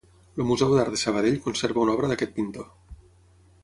El 0.37 0.45
Museu 0.51 0.73
d’Art 0.77 0.95
de 0.95 1.01
Sabadell 1.03 1.39
conserva 1.45 1.85
una 1.85 1.97
obra 1.99 2.13
d’aquest 2.13 2.37
pintor. 2.41 2.71